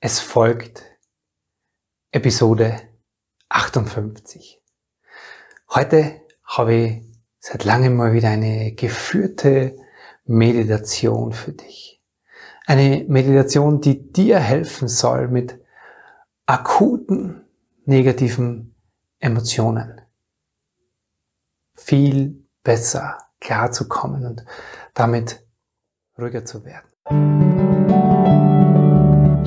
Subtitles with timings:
[0.00, 0.84] Es folgt
[2.12, 2.80] Episode
[3.48, 4.62] 58.
[5.70, 7.02] Heute habe ich
[7.40, 9.76] seit langem mal wieder eine geführte
[10.24, 12.00] Meditation für dich.
[12.66, 15.58] Eine Meditation, die dir helfen soll mit
[16.46, 17.44] akuten
[17.84, 18.76] negativen
[19.18, 20.00] Emotionen
[21.74, 24.44] viel besser klarzukommen und
[24.94, 25.44] damit
[26.16, 27.47] ruhiger zu werden.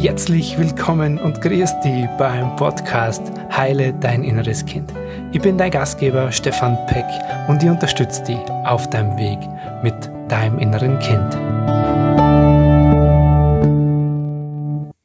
[0.01, 3.21] Herzlich willkommen und grüß dich beim Podcast
[3.55, 4.91] Heile dein inneres Kind.
[5.31, 7.05] Ich bin dein Gastgeber Stefan Peck
[7.47, 9.37] und ich unterstütze dich auf deinem Weg
[9.83, 9.93] mit
[10.27, 11.35] deinem inneren Kind.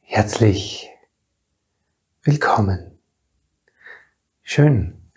[0.01, 0.89] Herzlich
[2.23, 2.97] willkommen.
[4.41, 5.11] Schön,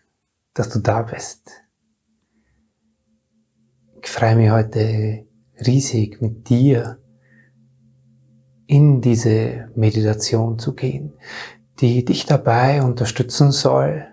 [0.52, 1.52] dass du da bist.
[4.02, 5.26] Ich freue mich heute
[5.66, 6.98] riesig mit dir
[8.70, 11.12] in diese Meditation zu gehen,
[11.80, 14.06] die dich dabei unterstützen soll,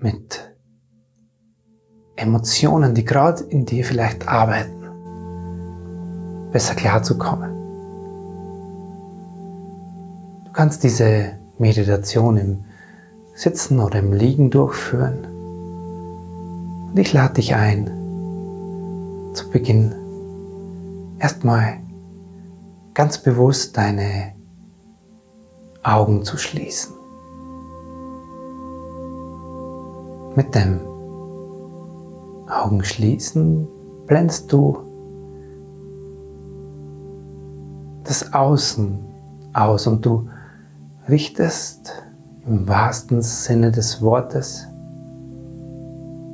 [0.00, 0.52] mit
[2.16, 4.82] Emotionen, die gerade in dir vielleicht arbeiten,
[6.50, 7.52] besser klarzukommen.
[10.46, 12.64] Du kannst diese Meditation im
[13.36, 15.24] Sitzen oder im Liegen durchführen.
[16.88, 17.86] Und ich lade dich ein,
[19.34, 19.94] zu Beginn
[21.20, 21.83] erstmal
[22.94, 24.32] ganz bewusst deine
[25.82, 26.94] Augen zu schließen.
[30.36, 30.80] Mit dem
[32.48, 33.68] Augenschließen
[34.06, 34.78] blendest du
[38.04, 38.98] das Außen
[39.52, 40.28] aus und du
[41.08, 41.92] richtest
[42.46, 44.66] im wahrsten Sinne des Wortes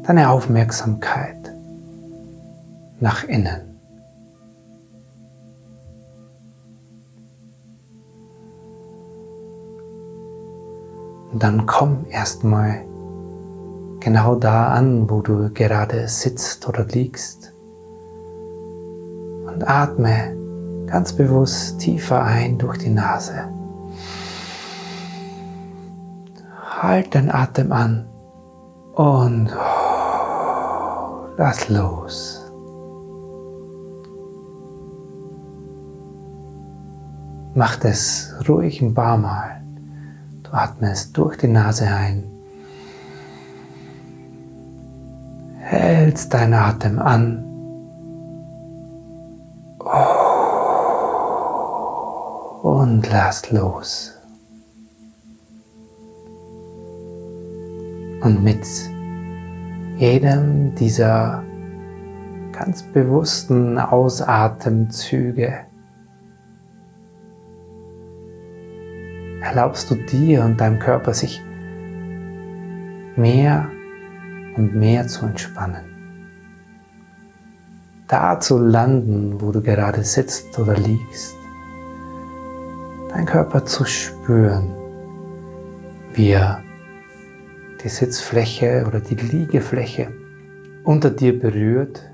[0.02, 1.54] deine Aufmerksamkeit
[3.00, 3.69] nach innen.
[11.32, 12.82] Dann komm erstmal
[14.00, 17.52] genau da an, wo du gerade sitzt oder liegst.
[19.46, 20.36] Und atme
[20.86, 23.44] ganz bewusst tiefer ein durch die Nase.
[26.80, 28.06] Halt den Atem an
[28.94, 29.50] und
[31.36, 32.36] lass los.
[37.54, 39.59] Mach das ruhig ein paar Mal.
[40.50, 42.24] Du atmest durch die Nase ein.
[45.60, 47.44] Hältst deinen Atem an.
[52.62, 54.12] Und lass los.
[58.22, 58.66] Und mit
[59.98, 61.44] jedem dieser
[62.52, 65.60] ganz bewussten Ausatemzüge
[69.50, 71.42] erlaubst du dir und deinem Körper sich
[73.16, 73.68] mehr
[74.56, 75.84] und mehr zu entspannen.
[78.06, 81.34] Da zu landen, wo du gerade sitzt oder liegst.
[83.08, 84.72] Dein Körper zu spüren,
[86.14, 86.62] wie er
[87.82, 90.12] die Sitzfläche oder die Liegefläche
[90.84, 92.08] unter dir berührt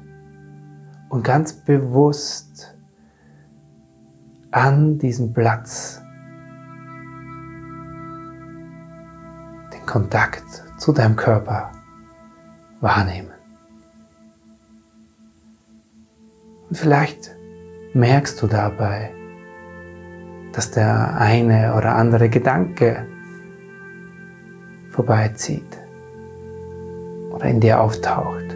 [1.10, 2.74] und ganz bewusst
[4.50, 6.00] an diesem Platz
[9.96, 10.44] Kontakt
[10.76, 11.72] zu deinem Körper
[12.82, 13.30] wahrnehmen.
[16.68, 17.34] Und vielleicht
[17.94, 19.14] merkst du dabei,
[20.52, 23.06] dass der eine oder andere Gedanke
[24.90, 25.78] vorbeizieht
[27.30, 28.54] oder in dir auftaucht.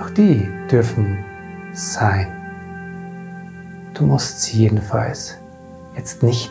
[0.00, 1.24] Auch die dürfen
[1.72, 2.26] sein.
[3.94, 5.38] Du musst sie jedenfalls
[5.94, 6.50] jetzt nicht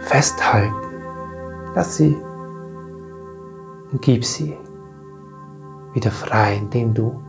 [0.00, 0.83] festhalten.
[1.74, 2.16] Lass sie
[3.90, 4.56] und gib sie
[5.92, 7.20] wieder frei, indem du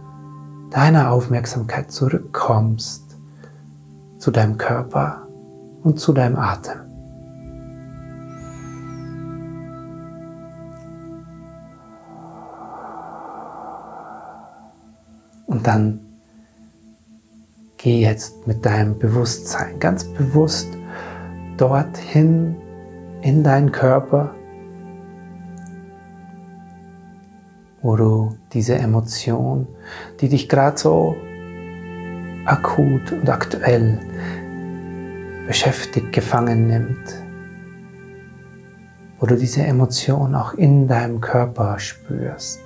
[0.70, 3.18] deiner Aufmerksamkeit zurückkommst
[4.20, 5.28] zu deinem Körper
[5.84, 6.82] und zu deinem Atem.
[15.48, 16.00] Und dann
[17.78, 20.68] geh jetzt mit deinem Bewusstsein ganz bewusst
[21.58, 22.56] dorthin
[23.26, 24.36] in deinen Körper,
[27.82, 29.68] wo du diese Emotion,
[30.22, 31.16] die dich gerade so
[32.46, 34.00] akut und aktuell
[35.48, 37.26] beschäftigt, gefangen nimmt,
[39.20, 42.62] wo du diese Emotion auch in deinem Körper spürst.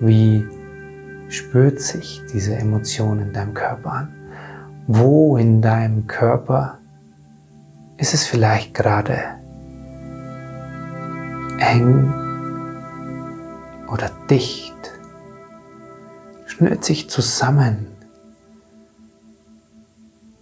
[0.00, 0.44] Wie
[1.32, 4.14] spürt sich diese Emotion in deinem Körper an?
[4.86, 6.78] Wo in deinem Körper
[7.96, 9.18] ist es vielleicht gerade
[11.58, 12.12] eng
[13.90, 14.74] oder dicht?
[16.46, 17.86] Schnürt sich zusammen,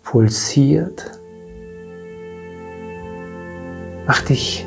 [0.02, 1.20] pulsiert,
[4.06, 4.66] mach dich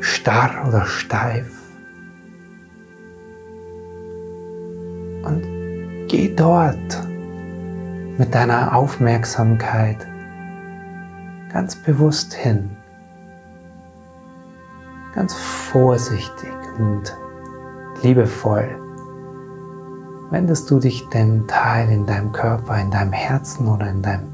[0.00, 1.55] starr oder steif.
[6.16, 7.06] Geh dort
[8.16, 9.98] mit deiner Aufmerksamkeit
[11.52, 12.70] ganz bewusst hin.
[15.14, 17.14] Ganz vorsichtig und
[18.02, 18.66] liebevoll
[20.30, 24.32] wendest du dich dem Teil in deinem Körper, in deinem Herzen oder in deinem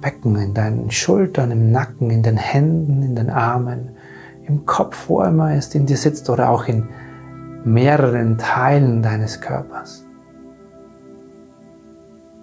[0.00, 3.90] Becken, in deinen Schultern, im Nacken, in den Händen, in den Armen,
[4.46, 6.88] im Kopf, wo immer es in dir sitzt oder auch in
[7.64, 10.06] mehreren Teilen deines Körpers.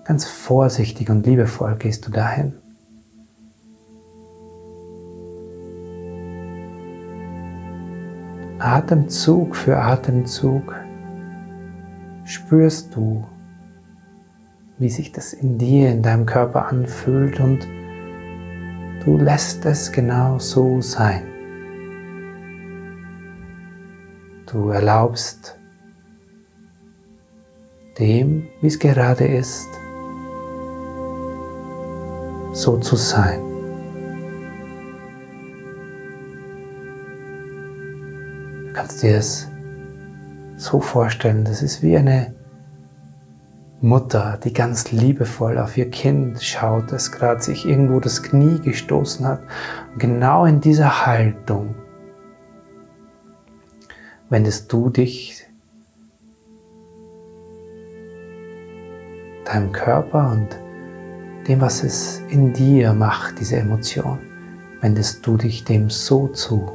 [0.09, 2.53] Ganz vorsichtig und liebevoll gehst du dahin.
[8.57, 10.73] Atemzug für Atemzug
[12.25, 13.23] spürst du,
[14.79, 17.67] wie sich das in dir, in deinem Körper anfühlt und
[19.05, 21.21] du lässt es genau so sein.
[24.51, 25.59] Du erlaubst
[27.99, 29.69] dem, wie es gerade ist,
[32.69, 33.41] so zu sein.
[38.67, 39.47] Du kannst dir es
[40.57, 42.35] so vorstellen, das ist wie eine
[43.81, 49.25] Mutter, die ganz liebevoll auf ihr Kind schaut, das gerade sich irgendwo das Knie gestoßen
[49.25, 49.41] hat.
[49.93, 51.73] Und genau in dieser Haltung
[54.29, 55.43] wendest du dich
[59.45, 60.68] deinem Körper und
[61.49, 64.19] dem, was es in dir macht, diese Emotion,
[64.81, 66.71] wendest du dich dem so zu.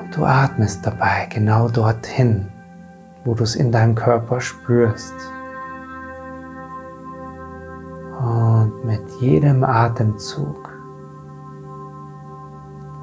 [0.00, 2.48] Und du atmest dabei genau dorthin,
[3.24, 5.14] wo du es in deinem Körper spürst.
[8.18, 10.70] Und mit jedem Atemzug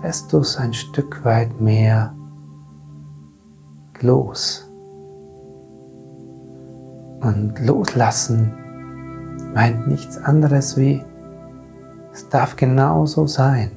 [0.04, 2.14] lässt du es ein Stück weit mehr
[4.02, 4.71] los.
[7.22, 8.52] Und loslassen
[9.54, 11.04] meint nichts anderes wie,
[12.14, 13.72] es darf genauso sein.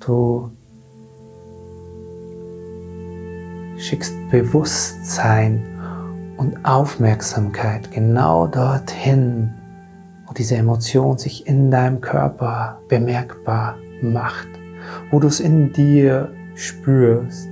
[0.00, 0.50] Du
[3.76, 5.62] schickst Bewusstsein
[6.36, 9.54] und Aufmerksamkeit genau dorthin,
[10.26, 14.48] wo diese Emotion sich in deinem Körper bemerkbar macht,
[15.10, 17.51] wo du es in dir spürst.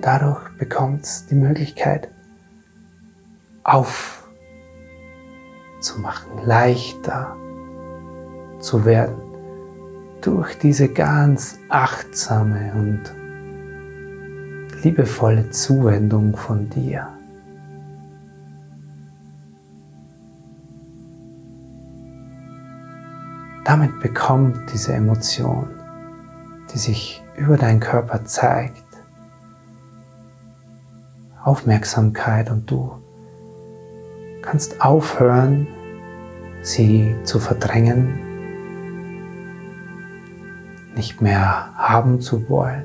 [0.00, 2.08] Dadurch bekommt es die Möglichkeit
[3.62, 4.28] aufzumachen,
[6.44, 7.36] leichter
[8.60, 9.30] zu werden
[10.20, 13.00] durch diese ganz achtsame und
[14.82, 17.08] liebevolle Zuwendung von dir.
[23.64, 25.68] Damit bekommt diese Emotion,
[26.72, 28.89] die sich über deinen Körper zeigt,
[31.42, 32.92] Aufmerksamkeit und du
[34.42, 35.66] kannst aufhören,
[36.62, 38.18] sie zu verdrängen,
[40.94, 42.84] nicht mehr haben zu wollen,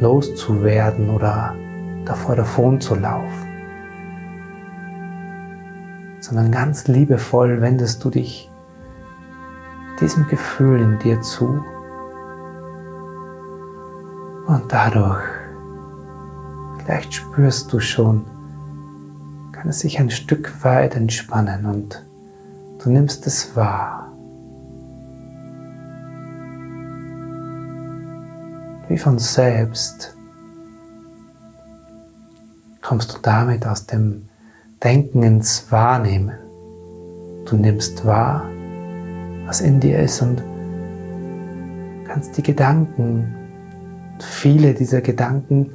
[0.00, 1.54] loszuwerden oder
[2.04, 3.48] davor davon zu laufen,
[6.20, 8.50] sondern ganz liebevoll wendest du dich
[10.00, 11.64] diesem Gefühl in dir zu
[14.46, 15.22] und dadurch,
[16.84, 18.24] vielleicht spürst du schon,
[19.52, 22.04] kann es sich ein Stück weit entspannen und
[22.82, 24.12] du nimmst es wahr.
[28.88, 30.14] Wie von selbst
[32.82, 34.28] kommst du damit aus dem
[34.82, 36.34] Denken ins Wahrnehmen.
[37.46, 38.44] Du nimmst wahr,
[39.46, 40.42] was in dir ist und
[42.06, 43.34] kannst die Gedanken,
[44.20, 45.74] viele dieser Gedanken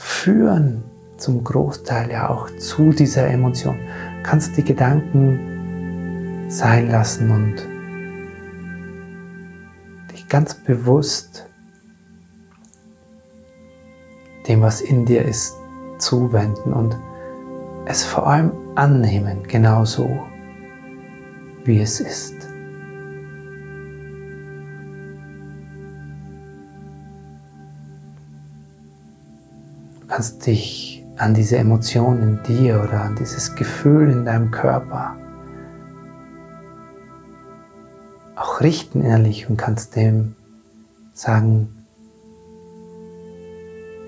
[0.00, 0.82] führen
[1.18, 3.78] zum Großteil ja auch zu dieser Emotion.
[4.22, 7.56] Kannst die Gedanken sein lassen und
[10.10, 11.46] dich ganz bewusst
[14.48, 15.54] dem, was in dir ist,
[15.98, 16.96] zuwenden und
[17.84, 20.08] es vor allem annehmen, genauso
[21.64, 22.39] wie es ist.
[30.10, 35.16] Kannst dich an diese Emotion in dir oder an dieses Gefühl in deinem Körper
[38.34, 40.34] auch richten innerlich und kannst dem
[41.12, 41.68] sagen,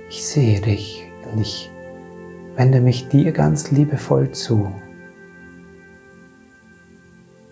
[0.08, 1.70] ich sehe dich und ich
[2.56, 4.72] wende mich dir ganz liebevoll zu.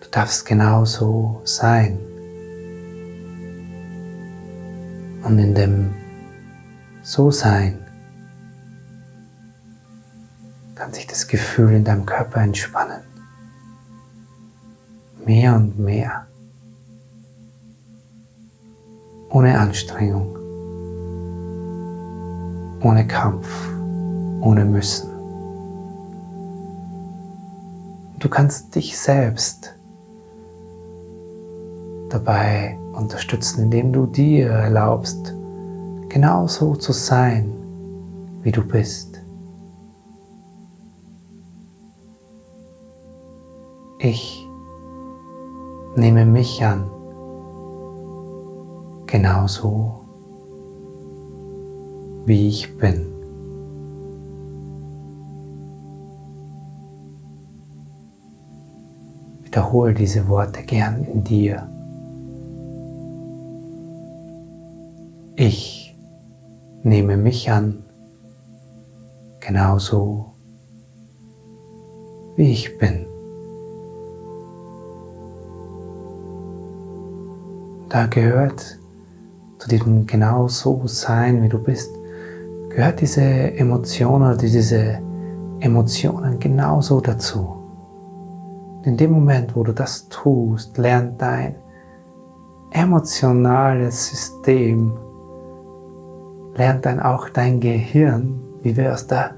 [0.01, 1.99] Du darfst genauso sein.
[5.23, 5.93] Und in dem
[7.03, 7.80] So-Sein
[10.81, 13.01] kann sich das Gefühl in deinem Körper entspannen.
[15.23, 16.25] Mehr und mehr.
[19.29, 20.41] Ohne Anstrengung
[22.83, 23.47] ohne Kampf,
[24.41, 25.07] ohne Müssen.
[28.17, 29.75] Du kannst dich selbst
[32.09, 35.35] dabei unterstützen, indem du dir erlaubst,
[36.09, 37.51] genauso zu sein,
[38.41, 39.10] wie du bist.
[44.03, 44.49] Ich
[45.95, 46.89] nehme mich an,
[49.05, 49.99] genauso
[52.25, 53.05] wie ich bin.
[59.43, 61.69] Wiederhole diese Worte gern in dir.
[65.35, 65.95] Ich
[66.81, 67.83] nehme mich an,
[69.39, 70.31] genauso
[72.35, 73.10] wie ich bin.
[77.91, 78.79] Da gehört
[79.57, 81.91] zu diesem genauso sein, wie du bist,
[82.69, 84.97] gehört diese Emotion oder diese
[85.59, 87.57] Emotionen genauso dazu.
[88.85, 91.55] In dem Moment, wo du das tust, lernt dein
[92.71, 94.93] emotionales System,
[96.55, 99.31] lernt dann auch dein Gehirn, wie wir aus der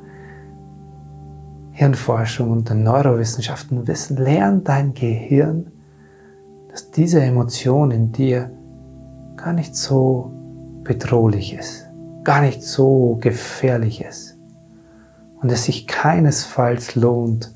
[1.71, 5.71] Hirnforschung und den Neurowissenschaften wissen, lernt dein Gehirn,
[6.73, 8.51] dass diese Emotion in dir
[9.37, 10.29] gar nicht so
[10.83, 11.83] bedrohlich ist
[12.23, 14.37] gar nicht so gefährlich ist
[15.41, 17.53] und es sich keinesfalls lohnt,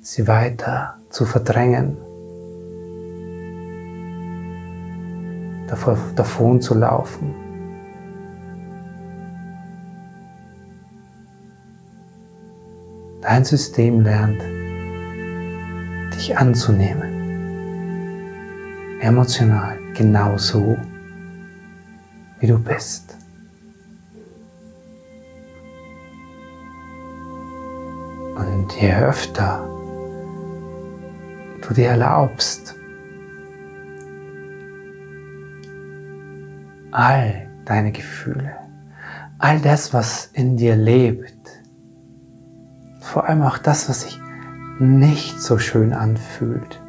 [0.00, 1.96] sie weiter zu verdrängen,
[5.66, 7.34] davor, davon zu laufen.
[13.22, 14.40] Dein System lernt,
[16.14, 17.09] dich anzunehmen,
[19.00, 20.76] emotional genauso,
[22.38, 23.16] wie du bist.
[28.36, 29.66] Und je öfter
[31.66, 32.74] du dir erlaubst,
[36.90, 38.56] all deine Gefühle,
[39.38, 41.62] all das, was in dir lebt,
[43.00, 44.20] vor allem auch das, was sich
[44.78, 46.80] nicht so schön anfühlt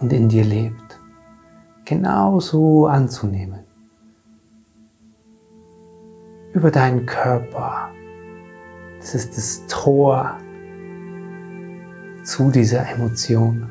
[0.00, 1.00] und in dir lebt,
[1.84, 3.60] genauso anzunehmen.
[6.52, 7.90] Über deinen Körper,
[8.98, 10.38] das ist das Tor
[12.22, 13.70] zu dieser Emotion.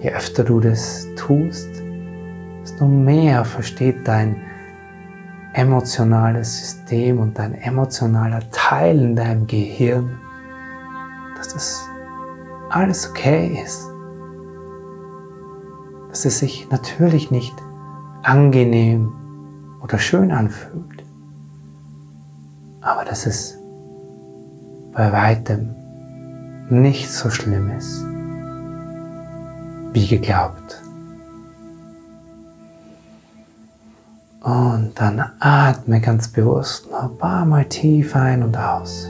[0.00, 1.68] Je öfter du das tust,
[2.62, 4.36] desto mehr versteht dein
[5.52, 10.18] emotionales System und dein emotionaler Teil in deinem Gehirn,
[11.36, 11.89] dass das
[12.70, 13.88] alles okay ist.
[16.08, 17.54] Dass es sich natürlich nicht
[18.22, 19.12] angenehm
[19.82, 21.00] oder schön anfühlt
[22.80, 23.58] aber dass es
[24.92, 25.74] bei weitem
[26.68, 28.04] nicht so schlimm ist,
[29.92, 30.82] wie geglaubt.
[34.42, 39.06] Und dann atme ganz bewusst noch ein paar Mal tief ein und aus.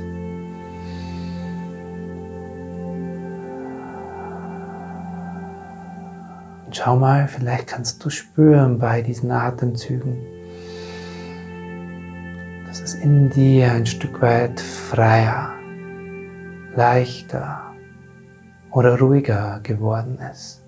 [6.71, 10.25] Und schau mal, vielleicht kannst du spüren bei diesen Atemzügen,
[12.65, 15.53] dass es in dir ein Stück weit freier,
[16.77, 17.75] leichter
[18.71, 20.65] oder ruhiger geworden ist.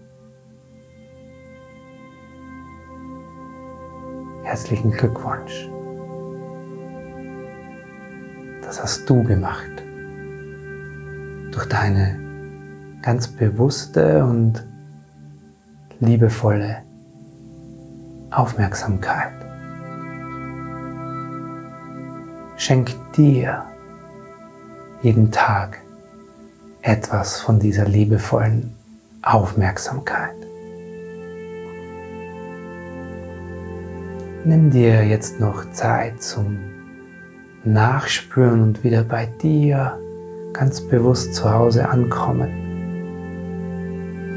[4.43, 5.69] Herzlichen Glückwunsch.
[8.65, 9.71] Das hast du gemacht.
[11.53, 12.19] Durch deine
[13.03, 14.72] ganz bewusste und
[16.03, 16.83] liebevolle
[18.33, 19.33] Aufmerksamkeit.
[22.57, 23.65] Schenk dir
[25.03, 25.79] jeden Tag
[26.81, 28.75] etwas von dieser liebevollen
[29.23, 30.35] Aufmerksamkeit.
[34.45, 36.59] Nimm dir jetzt noch Zeit zum
[37.63, 39.97] Nachspüren und wieder bei dir
[40.53, 42.62] ganz bewusst zu Hause ankommen.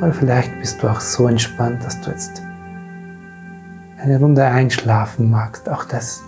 [0.01, 2.41] Oder vielleicht bist du auch so entspannt, dass du jetzt
[3.97, 5.69] eine Runde einschlafen magst.
[5.69, 6.21] Auch das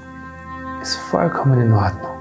[0.82, 2.18] ist vollkommen in Ordnung.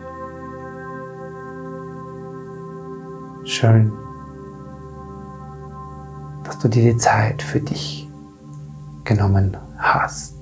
[3.45, 3.93] Schön,
[6.45, 8.09] dass du dir die Zeit für dich
[9.05, 10.35] genommen hast.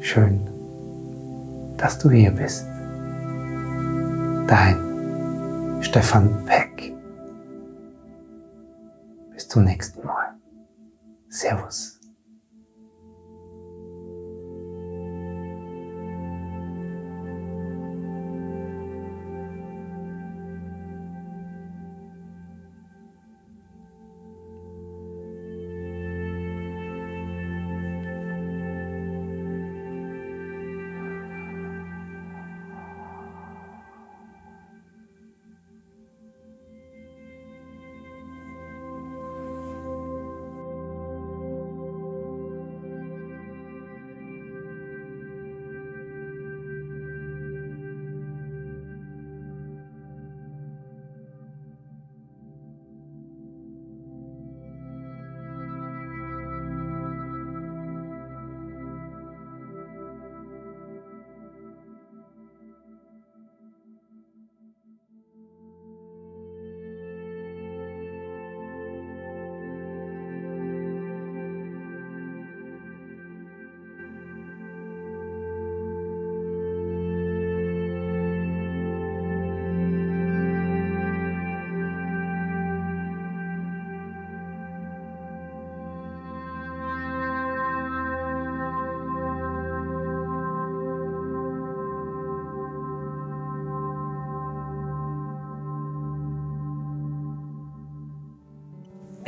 [0.00, 0.46] Schön,
[1.78, 2.66] dass du hier bist.
[4.46, 6.67] Dein Stefan Peck.
[9.48, 10.36] Zum nächsten Mal.
[11.30, 11.97] Servus.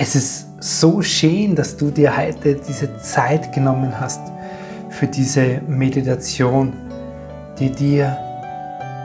[0.02, 4.22] Es ist so schön, dass du dir heute diese Zeit genommen hast
[4.88, 6.72] für diese Meditation,
[7.58, 8.16] die dir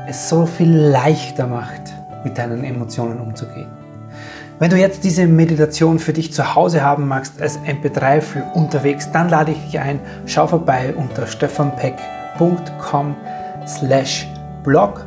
[0.08, 1.82] es so viel leichter macht,
[2.24, 3.68] mit deinen Emotionen umzugehen.
[4.60, 9.12] Wenn du jetzt diese Meditation für dich zu Hause haben magst, als MP3 für unterwegs,
[9.12, 13.16] dann lade ich dich ein, schau vorbei unter stefanpeck.com
[13.68, 14.26] slash
[14.64, 15.06] blog.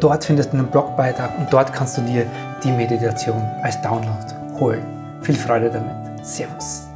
[0.00, 2.26] Dort findest du einen Blogbeitrag und dort kannst du dir
[2.64, 4.26] die Meditation als Download
[4.58, 5.01] holen.
[5.22, 6.26] Viel Freude damit.
[6.26, 6.91] Servus.